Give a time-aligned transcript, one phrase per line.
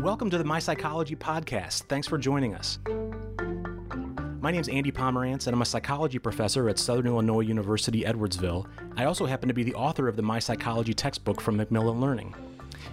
[0.00, 1.88] Welcome to the My Psychology Podcast.
[1.88, 2.78] Thanks for joining us.
[4.40, 8.66] My name is Andy Pomerantz, and I'm a psychology professor at Southern Illinois University, Edwardsville.
[8.96, 12.32] I also happen to be the author of the My Psychology textbook from Macmillan Learning.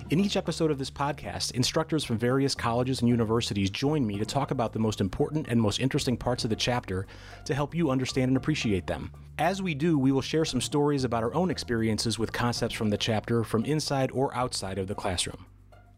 [0.09, 4.26] In each episode of this podcast, instructors from various colleges and universities join me to
[4.26, 7.05] talk about the most important and most interesting parts of the chapter
[7.45, 9.12] to help you understand and appreciate them.
[9.38, 12.90] As we do, we will share some stories about our own experiences with concepts from
[12.90, 15.45] the chapter from inside or outside of the classroom.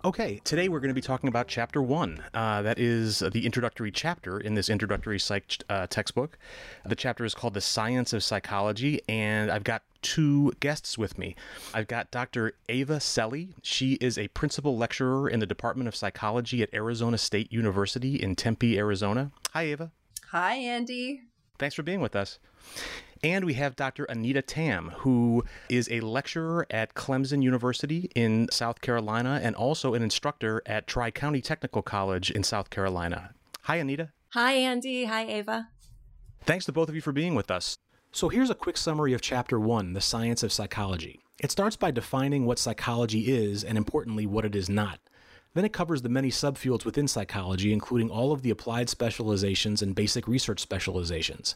[0.05, 2.23] Okay, today we're going to be talking about chapter one.
[2.31, 6.37] Uh, that is the introductory chapter in this introductory psych uh, textbook.
[6.85, 11.35] The chapter is called The Science of Psychology, and I've got two guests with me.
[11.73, 12.53] I've got Dr.
[12.69, 13.47] Ava Selle.
[13.63, 18.35] She is a principal lecturer in the Department of Psychology at Arizona State University in
[18.35, 19.31] Tempe, Arizona.
[19.53, 19.91] Hi, Ava.
[20.29, 21.23] Hi, Andy.
[21.57, 22.37] Thanks for being with us.
[23.23, 24.05] And we have Dr.
[24.05, 30.03] Anita Tam, who is a lecturer at Clemson University in South Carolina and also an
[30.03, 33.31] instructor at Tri County Technical College in South Carolina.
[33.63, 34.11] Hi, Anita.
[34.29, 35.05] Hi, Andy.
[35.05, 35.69] Hi, Ava.
[36.43, 37.77] Thanks to both of you for being with us.
[38.11, 41.19] So, here's a quick summary of Chapter 1 The Science of Psychology.
[41.39, 44.99] It starts by defining what psychology is and, importantly, what it is not.
[45.53, 49.95] Then it covers the many subfields within psychology, including all of the applied specializations and
[49.95, 51.55] basic research specializations.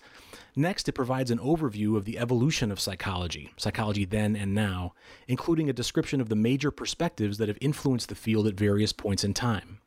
[0.55, 4.93] Next, it provides an overview of the evolution of psychology, psychology then and now,
[5.27, 9.23] including a description of the major perspectives that have influenced the field at various points
[9.23, 9.79] in time.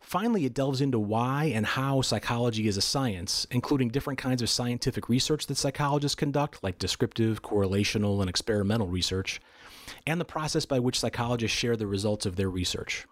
[0.00, 4.50] Finally, it delves into why and how psychology is a science, including different kinds of
[4.50, 9.40] scientific research that psychologists conduct, like descriptive, correlational, and experimental research,
[10.06, 13.06] and the process by which psychologists share the results of their research.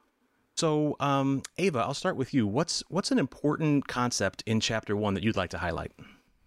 [0.59, 2.45] So, um, Ava, I'll start with you.
[2.45, 5.93] What's what's an important concept in chapter one that you'd like to highlight?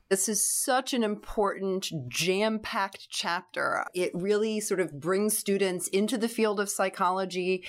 [0.10, 3.86] This is such an important, jam packed chapter.
[3.96, 7.64] It really sort of brings students into the field of psychology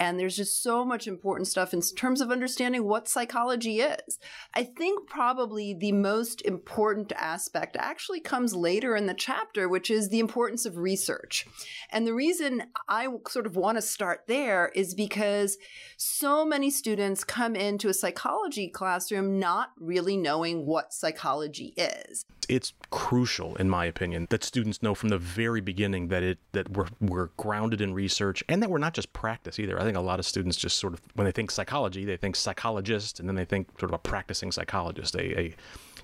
[0.00, 4.18] and there's just so much important stuff in terms of understanding what psychology is.
[4.54, 10.08] I think probably the most important aspect actually comes later in the chapter, which is
[10.08, 11.46] the importance of research.
[11.90, 15.58] And the reason I sort of want to start there is because
[15.98, 22.72] so many students come into a psychology classroom not really knowing what psychology is it's
[22.90, 26.88] crucial, in my opinion, that students know from the very beginning that it that we're
[27.00, 29.80] we're grounded in research and that we're not just practice either.
[29.80, 32.36] I think a lot of students just sort of when they think psychology, they think
[32.36, 35.56] psychologist, and then they think sort of a practicing psychologist, a, a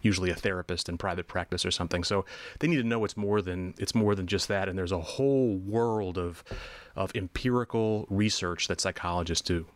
[0.03, 2.03] usually a therapist in private practice or something.
[2.03, 2.25] So
[2.59, 5.01] they need to know it's more than it's more than just that, and there's a
[5.01, 6.43] whole world of
[6.97, 9.67] of empirical research that psychologists do.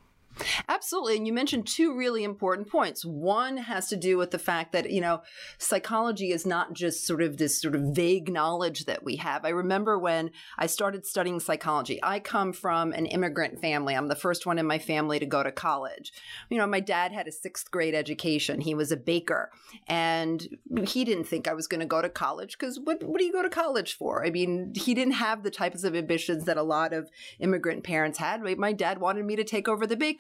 [0.68, 1.16] Absolutely.
[1.16, 3.04] And you mentioned two really important points.
[3.04, 5.22] One has to do with the fact that, you know,
[5.58, 9.44] psychology is not just sort of this sort of vague knowledge that we have.
[9.44, 13.94] I remember when I started studying psychology, I come from an immigrant family.
[13.94, 16.12] I'm the first one in my family to go to college.
[16.48, 18.60] You know, my dad had a sixth grade education.
[18.60, 19.50] He was a baker
[19.88, 20.46] and
[20.84, 23.32] he didn't think I was going to go to college because what, what do you
[23.32, 24.24] go to college for?
[24.24, 28.18] I mean, he didn't have the types of ambitions that a lot of immigrant parents
[28.18, 28.42] had.
[28.58, 30.19] My dad wanted me to take over the bakery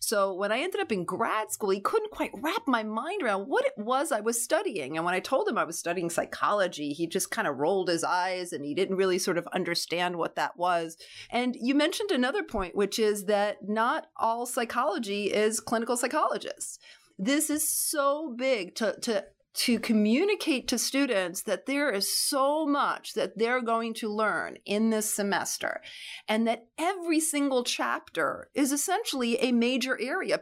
[0.00, 3.44] so when I ended up in grad school, he couldn't quite wrap my mind around
[3.44, 4.96] what it was I was studying.
[4.96, 8.04] And when I told him I was studying psychology, he just kind of rolled his
[8.04, 10.96] eyes and he didn't really sort of understand what that was.
[11.30, 16.78] And you mentioned another point, which is that not all psychology is clinical psychologists
[17.18, 23.14] this is so big to to to communicate to students that there is so much
[23.14, 25.80] that they're going to learn in this semester
[26.26, 30.40] and that every single chapter is essentially a major area.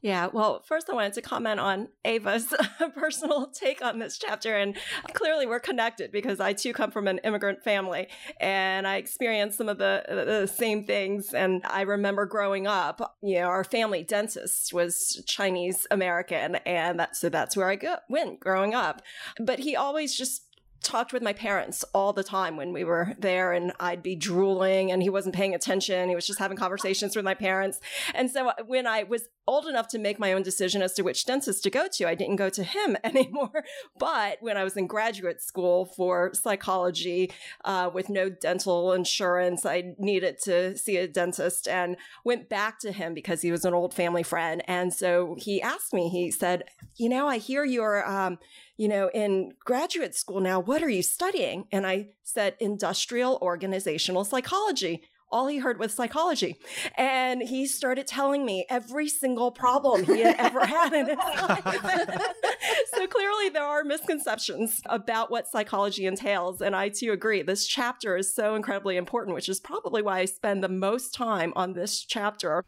[0.00, 2.54] Yeah, well, first I wanted to comment on Ava's
[2.94, 4.56] personal take on this chapter.
[4.56, 4.76] And
[5.12, 8.06] clearly we're connected because I too come from an immigrant family
[8.40, 11.34] and I experienced some of the, the same things.
[11.34, 16.56] And I remember growing up, you know, our family dentist was Chinese American.
[16.64, 19.02] And that, so that's where I go, went growing up.
[19.40, 20.44] But he always just
[20.82, 24.92] talked with my parents all the time when we were there and I'd be drooling
[24.92, 26.08] and he wasn't paying attention.
[26.08, 27.80] He was just having conversations with my parents.
[28.14, 31.24] And so when I was old enough to make my own decision as to which
[31.24, 33.64] dentist to go to, I didn't go to him anymore.
[33.98, 37.32] But when I was in graduate school for psychology
[37.64, 42.92] uh, with no dental insurance, I needed to see a dentist and went back to
[42.92, 44.62] him because he was an old family friend.
[44.68, 46.64] And so he asked me, he said,
[46.96, 48.38] You know, I hear you're, um,
[48.76, 51.66] you know, in graduate school now, what are you studying?
[51.72, 56.56] And I said, industrial organizational psychology all he heard was psychology.
[56.96, 61.64] And he started telling me every single problem he had ever had in his life.
[62.94, 66.60] so clearly there are misconceptions about what psychology entails.
[66.60, 67.42] And I too agree.
[67.42, 71.52] This chapter is so incredibly important, which is probably why I spend the most time
[71.56, 72.64] on this chapter.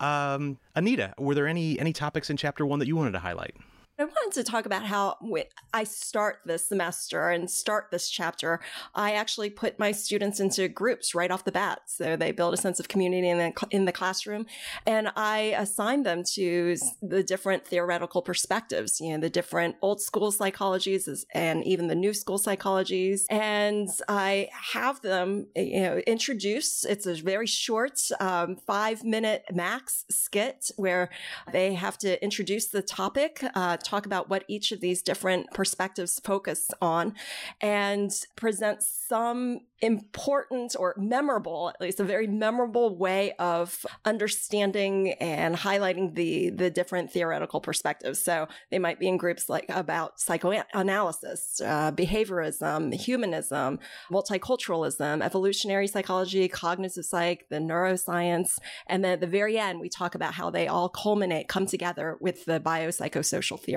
[0.00, 3.54] Um, Anita, were there any any topics in chapter one that you wanted to highlight?
[3.98, 8.60] I wanted to talk about how when I start this semester and start this chapter,
[8.94, 11.80] I actually put my students into groups right off the bat.
[11.86, 14.44] So they build a sense of community in the, in the classroom.
[14.86, 20.30] And I assign them to the different theoretical perspectives, you know, the different old school
[20.30, 23.22] psychologies and even the new school psychologies.
[23.30, 30.04] And I have them, you know, introduce, it's a very short, um, five minute max
[30.10, 31.08] skit where
[31.50, 36.20] they have to introduce the topic, uh, talk about what each of these different perspectives
[36.20, 37.14] focus on
[37.60, 45.54] and present some important or memorable, at least a very memorable way of understanding and
[45.54, 48.22] highlighting the, the different theoretical perspectives.
[48.22, 53.78] So they might be in groups like about psychoanalysis, uh, behaviorism, humanism,
[54.10, 58.58] multiculturalism, evolutionary psychology, cognitive psych, the neuroscience.
[58.86, 62.16] And then at the very end, we talk about how they all culminate, come together
[62.20, 63.75] with the biopsychosocial theory.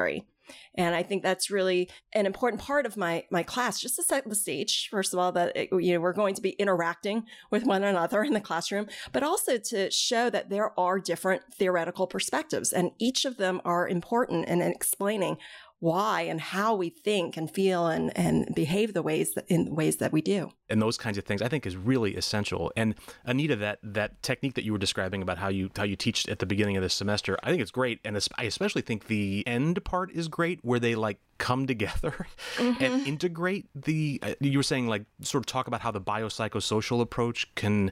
[0.76, 4.28] And I think that's really an important part of my my class, just to set
[4.28, 4.88] the stage.
[4.90, 8.24] First of all, that it, you know we're going to be interacting with one another
[8.24, 13.26] in the classroom, but also to show that there are different theoretical perspectives, and each
[13.26, 15.38] of them are important in explaining
[15.80, 19.98] why and how we think and feel and, and behave the ways that, in ways
[19.98, 20.52] that we do.
[20.70, 22.72] And those kinds of things I think is really essential.
[22.76, 22.96] And
[23.26, 26.40] Anita, that that technique that you were describing about how you how you teach at
[26.40, 28.00] the beginning of the semester, I think it's great.
[28.04, 32.28] And I especially think the end part is great where they like come together
[32.58, 32.84] mm-hmm.
[32.84, 37.02] and integrate the uh, you were saying like sort of talk about how the biopsychosocial
[37.02, 37.92] approach can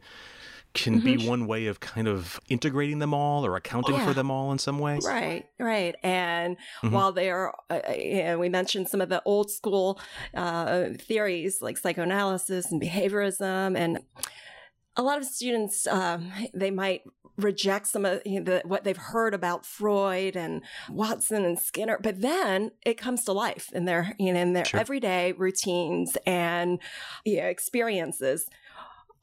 [0.74, 1.18] can mm-hmm.
[1.18, 4.06] be one way of kind of integrating them all or accounting yeah.
[4.06, 5.00] for them all in some way.
[5.04, 5.96] Right, right.
[6.04, 6.92] And mm-hmm.
[6.92, 10.00] while they are, uh, uh we mentioned some of the old school
[10.34, 14.00] uh, theories like psychoanalysis and behaviorism, and
[14.96, 17.04] a lot of students um, they might
[17.38, 22.00] reject some of you know, the, what they've heard about Freud and Watson and Skinner,
[22.02, 24.80] but then it comes to life in their you know in their sure.
[24.80, 26.80] everyday routines and
[27.26, 28.48] you know, experiences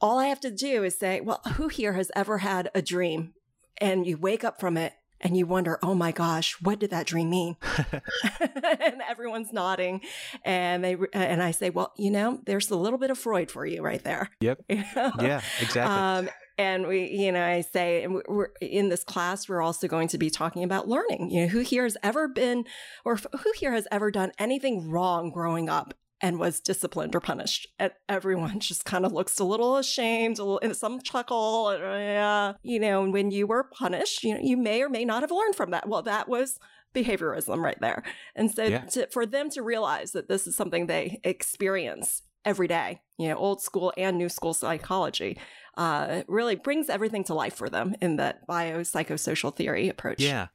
[0.05, 3.33] all I have to do is say, well, who here has ever had a dream
[3.79, 7.07] and you wake up from it and you wonder, oh my gosh, what did that
[7.07, 7.55] dream mean?
[8.39, 10.01] and everyone's nodding,
[10.43, 13.65] and they and I say, well, you know, there's a little bit of Freud for
[13.65, 14.29] you right there.
[14.41, 14.59] Yep.
[14.69, 15.81] Yeah, exactly.
[15.81, 16.29] Um,
[16.59, 20.19] and we, you know, I say, and we're in this class, we're also going to
[20.19, 21.31] be talking about learning.
[21.31, 22.65] You know, who here has ever been,
[23.03, 27.67] or who here has ever done anything wrong growing up and was disciplined or punished.
[27.79, 31.77] And everyone just kind of looks a little ashamed, a little, and some chuckle.
[31.79, 35.31] Yeah, you know, when you were punished, you know, you may or may not have
[35.31, 35.87] learned from that.
[35.87, 36.59] Well, that was
[36.95, 38.03] behaviorism right there.
[38.35, 38.85] And so yeah.
[38.85, 43.35] to, for them to realize that this is something they experience every day, you know,
[43.35, 45.37] old school and new school psychology,
[45.77, 50.21] uh, really brings everything to life for them in that biopsychosocial theory approach.
[50.21, 50.47] Yeah.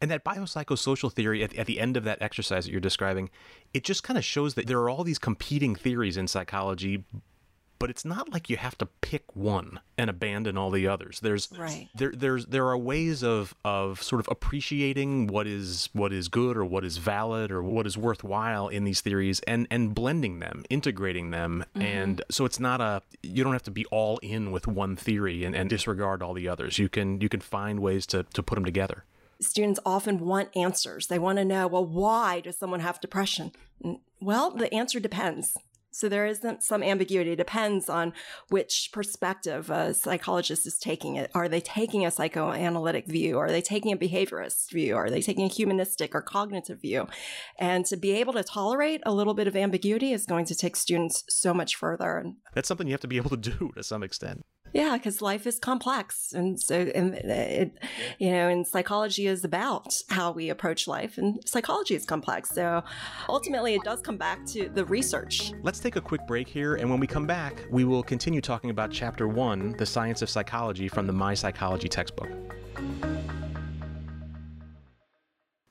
[0.00, 3.30] And that biopsychosocial theory at, at the end of that exercise that you're describing,
[3.72, 7.04] it just kind of shows that there are all these competing theories in psychology,
[7.78, 11.20] but it's not like you have to pick one and abandon all the others.
[11.20, 11.88] There's right.
[11.94, 16.56] there there's there are ways of of sort of appreciating what is what is good
[16.56, 20.64] or what is valid or what is worthwhile in these theories and and blending them,
[20.70, 21.64] integrating them.
[21.74, 21.82] Mm-hmm.
[21.82, 25.44] And so it's not a you don't have to be all in with one theory
[25.44, 26.78] and, and disregard all the others.
[26.78, 29.04] You can you can find ways to to put them together
[29.40, 31.06] students often want answers.
[31.06, 33.52] They want to know, well, why does someone have depression?
[33.84, 35.56] Mm, well, the answer depends.
[35.96, 37.32] So there isn't some ambiguity.
[37.32, 38.12] It depends on
[38.50, 41.30] which perspective a psychologist is taking it.
[41.34, 43.38] Are they taking a psychoanalytic view?
[43.38, 44.94] Are they taking a behaviorist view?
[44.94, 47.08] Are they taking a humanistic or cognitive view?
[47.58, 50.76] And to be able to tolerate a little bit of ambiguity is going to take
[50.76, 52.26] students so much further.
[52.52, 54.44] That's something you have to be able to do to some extent.
[54.76, 57.78] Yeah, because life is complex, and so and it,
[58.18, 62.50] you know, and psychology is about how we approach life, and psychology is complex.
[62.50, 62.84] So
[63.26, 65.54] ultimately, it does come back to the research.
[65.62, 68.68] Let's take a quick break here, and when we come back, we will continue talking
[68.68, 72.28] about Chapter One, the science of psychology, from the My Psychology textbook.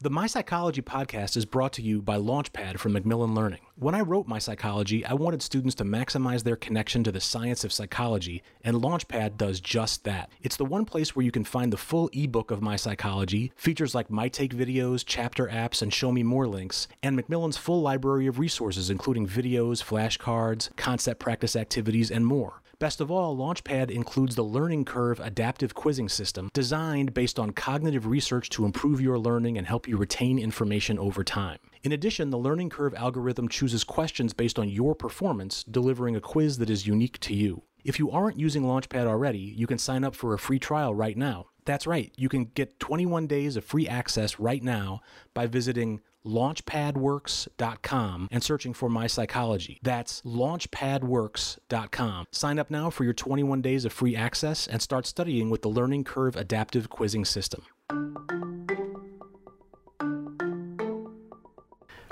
[0.01, 3.61] The My Psychology podcast is brought to you by Launchpad from Macmillan Learning.
[3.77, 7.63] When I wrote My Psychology, I wanted students to maximize their connection to the science
[7.63, 10.29] of psychology, and Launchpad does just that.
[10.41, 13.95] It's the one place where you can find the full ebook of My Psychology, features
[13.95, 18.27] like My Take videos, chapter apps, and Show Me More links, and Macmillan's full library
[18.27, 22.61] of resources, including videos, flashcards, concept practice activities, and more.
[22.77, 28.05] Best of all, Launchpad includes the Learning Curve adaptive quizzing system designed based on cognitive
[28.05, 31.59] research to improve your learning and help you retain information over time.
[31.83, 36.57] In addition, the Learning Curve algorithm chooses questions based on your performance, delivering a quiz
[36.57, 37.63] that is unique to you.
[37.85, 41.15] If you aren't using Launchpad already, you can sign up for a free trial right
[41.15, 41.47] now.
[41.63, 42.11] That's right.
[42.17, 45.01] You can get 21 days of free access right now
[45.33, 49.79] by visiting launchpadworks.com and searching for My Psychology.
[49.81, 52.25] That's launchpadworks.com.
[52.31, 55.69] Sign up now for your 21 days of free access and start studying with the
[55.69, 57.61] Learning Curve Adaptive Quizzing System.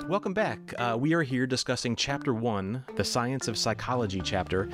[0.08, 0.74] Welcome back.
[0.78, 4.70] Uh, we are here discussing Chapter 1, the Science of Psychology chapter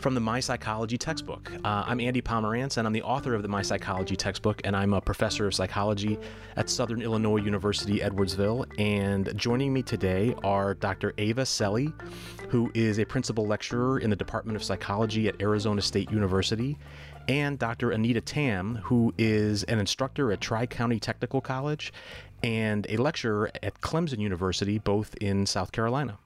[0.00, 1.52] from the My Psychology textbook.
[1.62, 4.94] Uh, I'm Andy Pomerantz, and I'm the author of the My Psychology textbook, and I'm
[4.94, 6.18] a professor of psychology
[6.56, 8.66] at Southern Illinois University, Edwardsville.
[8.78, 11.12] And joining me today are Dr.
[11.18, 11.92] Ava Selle,
[12.48, 16.78] who is a principal lecturer in the Department of Psychology at Arizona State University,
[17.28, 17.90] and Dr.
[17.90, 21.92] Anita Tam, who is an instructor at Tri County Technical College
[22.42, 26.18] and a lecturer at Clemson University, both in South Carolina.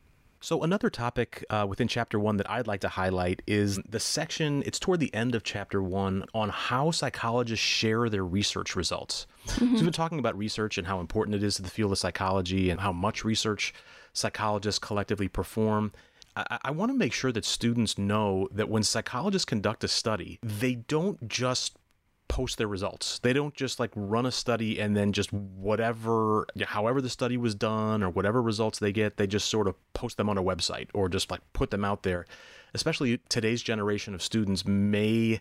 [0.45, 4.63] So, another topic uh, within chapter one that I'd like to highlight is the section,
[4.67, 9.27] it's toward the end of chapter one, on how psychologists share their research results.
[9.47, 9.65] Mm-hmm.
[9.65, 11.99] So, we've been talking about research and how important it is to the field of
[11.99, 13.73] psychology and how much research
[14.13, 15.93] psychologists collectively perform.
[16.37, 20.41] I, I want to make sure that students know that when psychologists conduct a study,
[20.43, 21.79] they don't just
[22.29, 23.19] post their results.
[23.21, 27.55] They don't just like run a study and then just whatever, however the study was
[27.55, 30.89] done or whatever results they get, they just sort of post them on a website
[30.95, 32.27] or just like put them out there.
[32.73, 35.41] Especially today's generation of students may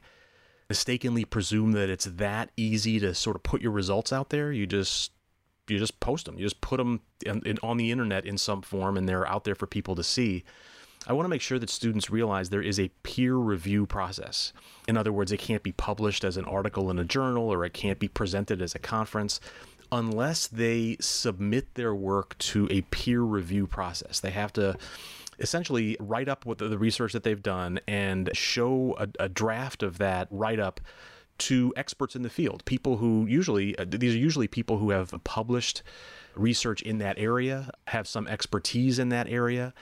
[0.69, 4.51] mistakenly presume that it's that easy to sort of put your results out there.
[4.51, 5.11] You just
[5.67, 6.37] you just post them.
[6.37, 9.43] You just put them in, in, on the internet in some form, and they're out
[9.43, 10.43] there for people to see.
[11.05, 14.53] I want to make sure that students realize there is a peer review process.
[14.87, 17.73] In other words, it can't be published as an article in a journal or it
[17.73, 19.39] can't be presented as a conference
[19.91, 24.19] unless they submit their work to a peer review process.
[24.19, 24.77] They have to
[25.39, 29.83] essentially write up what the, the research that they've done and show a, a draft
[29.83, 30.79] of that write up
[31.39, 35.13] to experts in the field, people who usually, uh, these are usually people who have
[35.23, 35.83] published
[36.35, 39.73] research in that area, have some expertise in that area,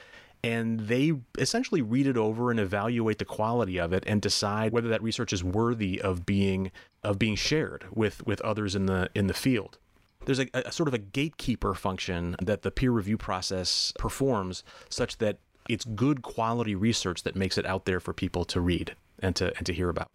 [0.43, 4.89] and they essentially read it over and evaluate the quality of it and decide whether
[4.89, 6.71] that research is worthy of being
[7.03, 9.77] of being shared with with others in the in the field.
[10.25, 15.17] There's a, a sort of a gatekeeper function that the peer review process performs such
[15.17, 19.35] that it's good quality research that makes it out there for people to read and
[19.35, 20.09] to and to hear about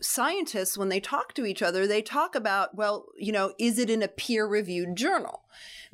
[0.00, 3.90] scientists, when they talk to each other, they talk about, well, you know, is it
[3.90, 5.42] in a peer reviewed journal?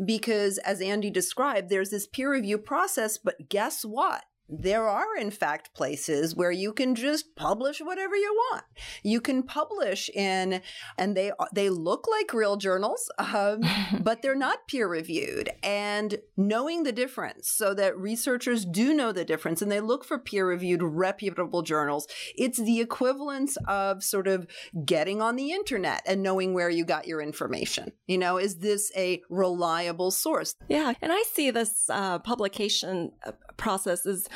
[0.02, 4.25] Because as Andy described, there's this peer review process, but guess what?
[4.50, 8.64] There are in fact places where you can just publish whatever you want.
[9.02, 10.61] You can publish in,
[10.99, 13.62] and they they look like real journals, um,
[14.00, 15.50] but they're not peer reviewed.
[15.62, 20.19] And knowing the difference, so that researchers do know the difference, and they look for
[20.19, 22.09] peer reviewed, reputable journals.
[22.37, 24.47] It's the equivalence of sort of
[24.85, 27.92] getting on the internet and knowing where you got your information.
[28.07, 30.57] You know, is this a reliable source?
[30.69, 34.26] Yeah, and I see this uh, publication uh, process is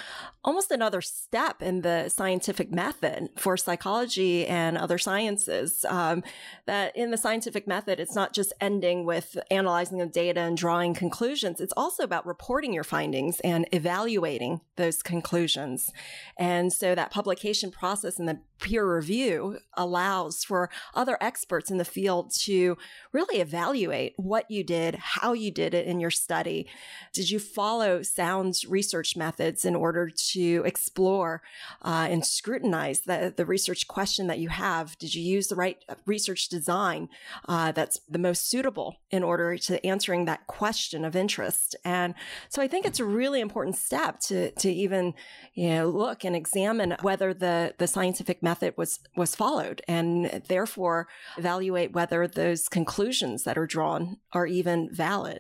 [0.45, 5.85] almost another step in the scientific method for psychology and other sciences.
[5.89, 6.23] Um,
[6.67, 10.95] that in the scientific method, it's not just ending with analyzing the data and drawing
[10.95, 11.61] conclusions.
[11.61, 15.91] It's also about reporting your findings and evaluating those conclusions.
[16.39, 21.85] And so that publication process and the peer review allows for other experts in the
[21.85, 22.77] field to
[23.13, 26.67] really evaluate what you did, how you did it in your study.
[27.13, 29.94] Did you follow sound research methods in order
[30.33, 31.43] to explore
[31.83, 34.99] uh, and scrutinize the, the research question that you have?
[34.99, 37.09] Did you use the right research design
[37.49, 41.77] uh, that's the most suitable in order to answering that question of interest?
[41.85, 42.15] And
[42.49, 45.15] so I think it's a really important step to, to even,
[45.55, 51.09] you know, look and examine whether the, the scientific method was was followed, and therefore
[51.37, 55.39] evaluate whether those conclusions that are drawn are even valid.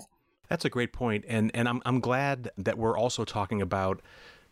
[0.49, 4.03] That's a great point, and and I'm I'm glad that we're also talking about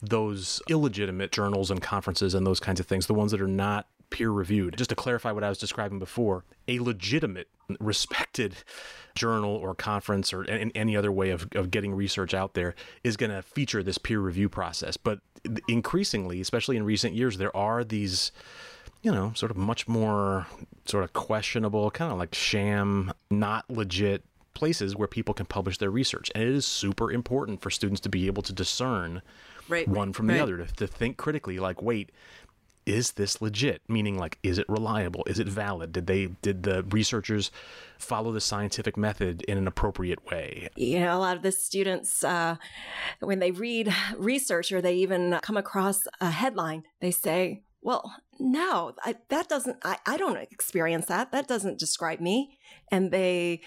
[0.03, 3.87] those illegitimate journals and conferences and those kinds of things, the ones that are not
[4.11, 4.77] peer reviewed.
[4.77, 7.49] Just to clarify what I was describing before, a legitimate,
[7.81, 8.57] respected
[9.15, 13.31] journal or conference or any other way of, of getting research out there is going
[13.31, 14.97] to feature this peer review process.
[14.97, 15.21] But
[15.69, 18.33] increasingly, especially in recent years, there are these
[19.03, 20.47] you know, sort of much more
[20.85, 24.23] sort of questionable, kind of like sham, not legit
[24.55, 26.31] places where people can publish their research.
[26.35, 29.23] And it is super important for students to be able to discern
[29.69, 29.89] right.
[29.89, 30.37] one from right.
[30.37, 32.11] the other, to, to think critically, like, wait,
[32.85, 36.83] is this legit meaning like is it reliable is it valid did they did the
[36.91, 37.53] researchers
[37.97, 42.25] follow the scientific method in an appropriate way you know a lot of the students
[42.25, 42.57] uh,
[43.21, 48.93] when they read research or they even come across a headline they say well, no,
[49.05, 51.33] I, that doesn't, I, I don't experience that.
[51.33, 52.59] That doesn't describe me.
[52.91, 53.63] And they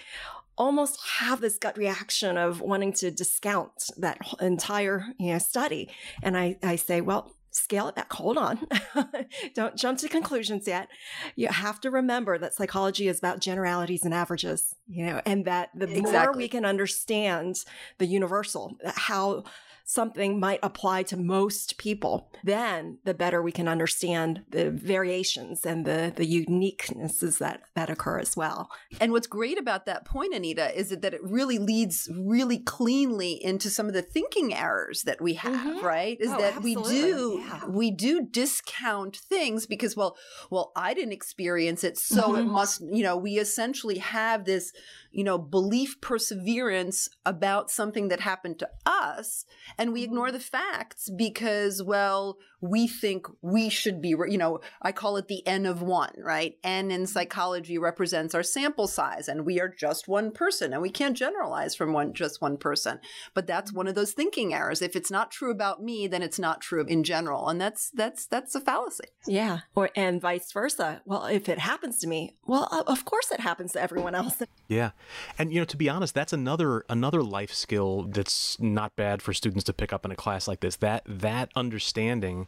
[0.58, 5.90] almost have this gut reaction of wanting to discount that entire you know study
[6.22, 8.12] and i i say well scale it back.
[8.12, 8.66] Hold on.
[9.54, 10.88] Don't jump to conclusions yet.
[11.36, 15.70] You have to remember that psychology is about generalities and averages, you know, and that
[15.74, 16.12] the exactly.
[16.12, 17.64] more we can understand
[17.98, 19.44] the universal, how
[19.88, 25.84] something might apply to most people, then the better we can understand the variations and
[25.84, 28.68] the, the uniquenesses that, that occur as well.
[29.00, 33.70] And what's great about that point, Anita, is that it really leads really cleanly into
[33.70, 35.86] some of the thinking errors that we have, mm-hmm.
[35.86, 36.20] right?
[36.20, 36.82] Is oh, that absolutely.
[36.82, 37.66] we do yeah.
[37.68, 40.16] we do discount things because well,
[40.50, 42.38] well, I didn't experience it, so mm-hmm.
[42.38, 44.72] it must, you know, we essentially have this
[45.16, 49.46] you know, belief perseverance about something that happened to us.
[49.78, 50.10] And we mm-hmm.
[50.12, 55.28] ignore the facts because, well, we think we should be, you know, I call it
[55.28, 56.56] the N of one, right?
[56.64, 60.90] N in psychology represents our sample size and we are just one person and we
[60.90, 62.98] can't generalize from one, just one person.
[63.34, 64.80] But that's one of those thinking errors.
[64.80, 67.48] If it's not true about me, then it's not true in general.
[67.48, 69.08] And that's, that's, that's a fallacy.
[69.26, 69.60] Yeah.
[69.74, 71.02] Or, and vice versa.
[71.04, 74.42] Well, if it happens to me, well, of course it happens to everyone else.
[74.68, 74.90] Yeah.
[75.38, 79.32] And, you know, to be honest, that's another, another life skill that's not bad for
[79.32, 80.74] students to pick up in a class like this.
[80.76, 82.45] That, that understanding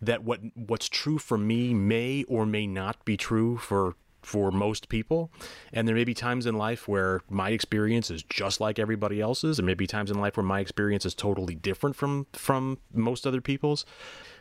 [0.00, 4.88] that what what's true for me may or may not be true for for most
[4.88, 5.30] people.
[5.72, 9.58] And there may be times in life where my experience is just like everybody else's,
[9.58, 13.40] and maybe times in life where my experience is totally different from from most other
[13.40, 13.84] people's.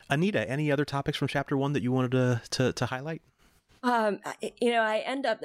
[0.10, 3.22] Anita, any other topics from chapter one that you wanted to to, to highlight?
[3.84, 4.20] Um,
[4.60, 5.44] you know, I end up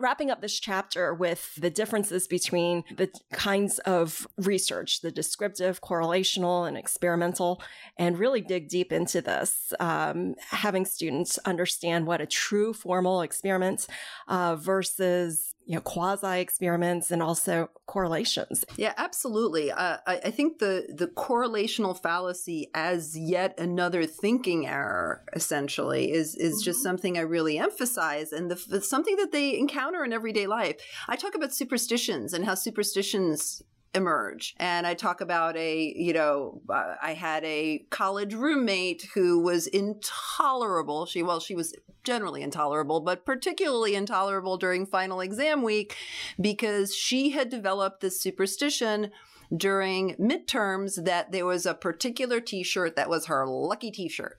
[0.00, 6.66] wrapping up this chapter with the differences between the kinds of research, the descriptive, correlational,
[6.66, 7.62] and experimental,
[7.98, 13.86] and really dig deep into this, um, having students understand what a true formal experiment
[14.28, 18.64] uh, versus you know quasi experiments and also correlations.
[18.76, 19.70] Yeah absolutely.
[19.70, 26.34] Uh, I, I, think the the correlational fallacy as yet another thinking error essentially is
[26.34, 26.64] is mm-hmm.
[26.64, 30.76] just something i really emphasize and the, the, something that they encounter in everyday life.
[31.08, 33.62] I talk about superstitions and how superstitions
[33.94, 34.54] emerge.
[34.58, 39.66] And I talk about a, you know, uh, I had a college roommate who was
[39.66, 41.06] intolerable.
[41.06, 45.96] She, well, she was generally intolerable, but particularly intolerable during final exam week
[46.40, 49.10] because she had developed this superstition
[49.54, 54.38] during midterms that there was a particular t-shirt that was her lucky t-shirt.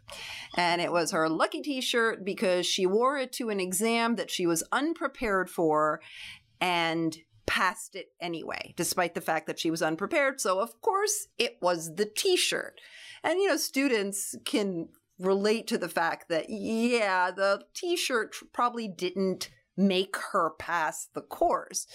[0.58, 4.46] And it was her lucky t-shirt because she wore it to an exam that she
[4.46, 6.02] was unprepared for
[6.60, 10.42] and passed it anyway, despite the fact that she was unprepared.
[10.42, 12.80] So, of course, it was the t shirt.
[13.24, 18.88] And, you know, students can relate to the fact that, yeah, the t shirt probably
[18.88, 21.86] didn't make her pass the course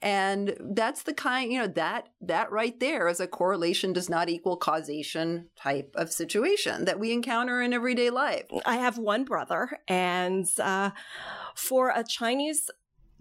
[0.00, 4.30] and that's the kind you know that that right there is a correlation does not
[4.30, 9.68] equal causation type of situation that we encounter in everyday life i have one brother
[9.86, 10.90] and uh,
[11.54, 12.70] for a chinese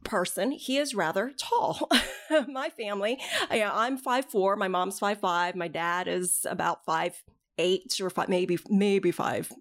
[0.06, 1.90] person, he is rather tall.
[2.48, 3.20] my family,
[3.52, 4.56] yeah, I'm five four.
[4.56, 5.56] My mom's five five.
[5.56, 7.22] My dad is about five
[7.58, 9.52] eight or five, maybe maybe five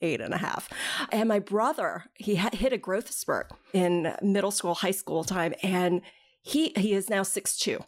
[0.00, 0.68] eight and a half.
[1.10, 6.02] And my brother, he hit a growth spurt in middle school, high school time, and
[6.42, 7.82] he he is now six two.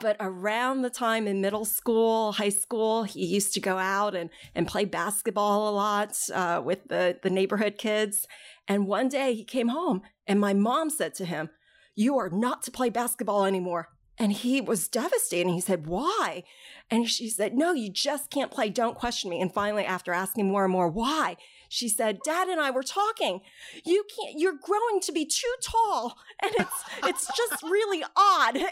[0.00, 4.30] But around the time in middle school, high school, he used to go out and,
[4.54, 8.26] and play basketball a lot uh, with the, the neighborhood kids.
[8.66, 11.50] And one day he came home and my mom said to him,
[11.94, 13.88] you are not to play basketball anymore.
[14.18, 15.50] And he was devastated.
[15.50, 16.44] He said, Why?
[16.90, 18.68] And she said, No, you just can't play.
[18.68, 19.40] Don't question me.
[19.40, 21.36] And finally, after asking more and more, why?
[21.72, 23.42] She said, Dad and I were talking.
[23.84, 26.18] You can't, you're growing to be too tall.
[26.42, 28.58] And it's, it's just really odd.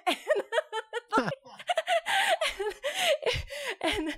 [1.17, 1.33] And,
[4.09, 4.15] and,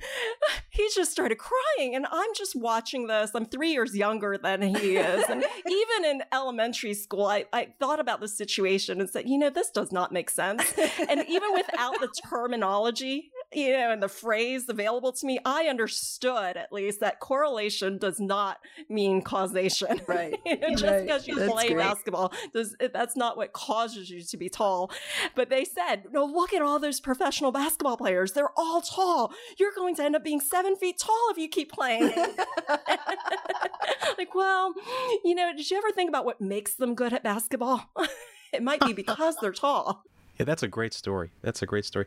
[0.71, 1.95] he just started crying.
[1.95, 3.33] And I'm just watching this.
[3.35, 5.25] I'm three years younger than he is.
[5.29, 9.51] And even in elementary school, I, I thought about the situation and said, you know,
[9.51, 10.73] this does not make sense.
[11.09, 16.57] And even without the terminology, you know, and the phrase available to me, I understood
[16.57, 18.59] at least that correlation does not
[18.89, 20.01] mean causation.
[20.07, 20.39] Right.
[20.47, 21.03] Just right.
[21.03, 21.79] because you that's play great.
[21.79, 24.91] basketball, does that's not what causes you to be tall.
[25.35, 28.33] But they said, no, look at all those professional basketball players.
[28.33, 29.33] They're all tall.
[29.59, 32.11] You're going to end up being seven feet tall if you keep playing.
[34.19, 34.75] like, well,
[35.25, 37.91] you know, did you ever think about what makes them good at basketball?
[38.53, 40.05] it might be because they're tall.
[40.39, 41.31] Yeah, that's a great story.
[41.43, 42.07] That's a great story.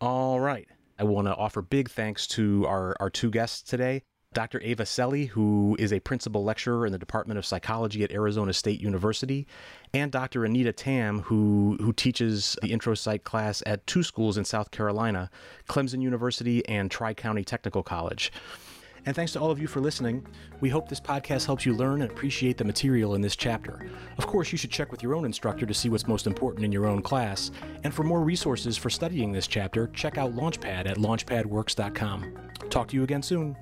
[0.00, 0.68] All right.
[0.98, 4.02] I want to offer big thanks to our, our two guests today.
[4.32, 4.60] Dr.
[4.62, 8.80] Ava Selly, who is a principal lecturer in the Department of Psychology at Arizona State
[8.80, 9.46] University,
[9.94, 10.44] and Dr.
[10.44, 15.30] Anita Tam, who, who teaches the intro psych class at two schools in South Carolina,
[15.68, 18.32] Clemson University and Tri County Technical College.
[19.06, 20.26] And thanks to all of you for listening.
[20.60, 23.90] We hope this podcast helps you learn and appreciate the material in this chapter.
[24.18, 26.72] Of course, you should check with your own instructor to see what's most important in
[26.72, 27.50] your own class.
[27.84, 32.34] And for more resources for studying this chapter, check out Launchpad at launchpadworks.com.
[32.70, 33.56] Talk to you again soon.